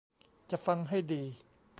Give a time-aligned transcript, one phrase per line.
[0.49, 1.23] จะฟังให้ดี